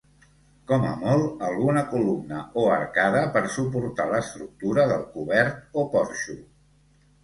Com 0.69 0.87
a 0.91 0.93
molt 1.01 1.43
alguna 1.49 1.83
columna 1.91 2.41
o 2.63 2.65
arcada 2.79 3.23
per 3.37 3.45
suportar 3.59 4.11
l'estructura 4.17 4.91
del 4.97 5.09
cobert 5.17 5.81
o 5.85 5.91
porxo. 5.97 6.43